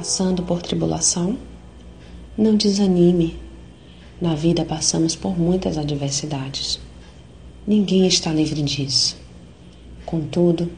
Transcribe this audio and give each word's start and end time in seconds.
passando 0.00 0.42
por 0.42 0.62
tribulação? 0.62 1.36
Não 2.34 2.56
desanime. 2.56 3.38
Na 4.18 4.34
vida 4.34 4.64
passamos 4.64 5.14
por 5.14 5.38
muitas 5.38 5.76
adversidades. 5.76 6.80
Ninguém 7.66 8.06
está 8.06 8.32
livre 8.32 8.62
disso. 8.62 9.18
Contudo, 10.06 10.72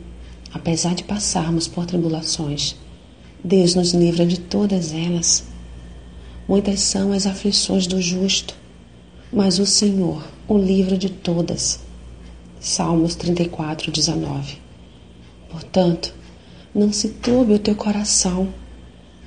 apesar 0.52 0.96
de 0.96 1.05
passarmos 1.05 1.69
por 1.69 1.87
tribulações, 1.87 2.74
Deus 3.45 3.77
nos 3.77 3.95
livra 3.95 4.27
de 4.27 4.41
todas 4.41 4.93
elas. 4.93 5.45
Muitas 6.48 6.80
são 6.80 7.12
as 7.12 7.25
aflições 7.25 7.86
do 7.86 8.02
justo, 8.02 8.57
mas 9.32 9.61
o 9.61 9.66
Senhor 9.66 10.27
o 10.48 10.59
livra 10.59 10.98
de 10.98 11.09
todas. 11.09 11.79
Salmos 12.59 13.14
34, 13.14 13.92
19. 13.92 14.59
Portanto, 15.48 16.12
não 16.75 16.92
se 16.92 17.11
turbe 17.11 17.55
o 17.55 17.59
teu 17.61 17.77
coração, 17.77 18.52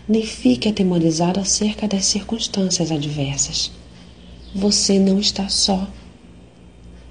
nem 0.08 0.24
fique 0.24 0.70
atemorizado 0.70 1.40
acerca 1.40 1.88
das 1.88 2.06
circunstâncias 2.06 2.92
adversas. 2.92 3.72
Você 4.54 5.00
não 5.00 5.20
está 5.20 5.50
só. 5.50 5.88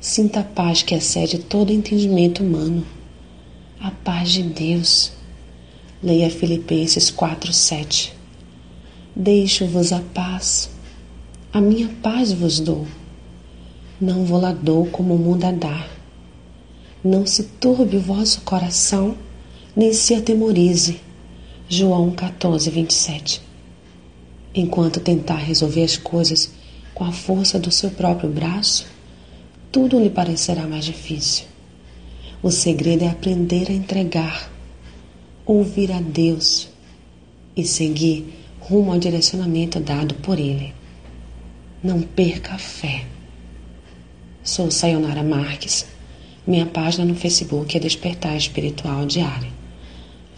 Sinta 0.01 0.41
a 0.41 0.45
paz 0.45 0.83
que 0.83 0.95
excede 0.95 1.39
todo 1.39 1.73
entendimento 1.73 2.43
humano. 2.43 2.87
A 3.81 3.91
paz 3.91 4.31
de 4.31 4.43
Deus. 4.43 5.13
Leia 6.03 6.31
Filipenses 6.31 7.11
4:7. 7.11 8.13
Deixo-vos 9.17 9.93
a 9.93 10.01
paz. 10.01 10.71
A 11.53 11.61
minha 11.61 11.89
paz 12.03 12.33
vos 12.33 12.61
dou. 12.61 12.87
Não 14.01 14.25
vou 14.25 14.41
lá 14.41 14.53
dou 14.53 14.87
como 14.87 15.15
o 15.15 15.19
mundo 15.19 15.45
a 15.45 15.53
dar. 15.53 15.89
Não 17.03 17.27
se 17.27 17.45
turbe 17.61 17.97
o 17.97 18.01
vosso 18.01 18.41
coração, 18.43 19.17
nem 19.77 19.93
se 19.93 20.15
atemorize. 20.15 21.01
João 21.75 22.11
14, 22.11 22.71
27. 22.71 23.43
Enquanto 24.55 25.01
tentar 25.01 25.39
resolver 25.39 25.83
as 25.83 25.97
coisas 25.97 26.51
com 26.95 27.05
a 27.05 27.11
força 27.11 27.59
do 27.59 27.71
seu 27.71 27.91
próprio 27.91 28.31
braço, 28.31 28.87
tudo 29.73 29.99
lhe 29.99 30.11
parecerá 30.11 30.67
mais 30.67 30.85
difícil. 30.85 31.47
O 32.43 32.51
segredo 32.51 33.05
é 33.05 33.09
aprender 33.09 33.71
a 33.71 33.73
entregar, 33.73 34.51
ouvir 35.45 35.91
a 35.91 36.01
Deus 36.01 36.69
e 37.57 37.65
seguir 37.65 38.33
rumo 38.61 38.93
ao 38.93 38.99
direcionamento 38.99 39.81
dado 39.81 40.15
por 40.17 40.39
Ele. 40.39 40.73
Não 41.83 42.01
perca 42.01 42.55
a 42.55 42.59
fé. 42.59 43.05
Sou 44.45 44.71
Sayonara 44.71 45.23
Marques 45.23 45.87
minha 46.47 46.67
página 46.67 47.07
no 47.07 47.15
Facebook 47.15 47.75
é 47.75 47.81
Despertar 47.81 48.37
Espiritual 48.37 49.07
Diário. 49.07 49.54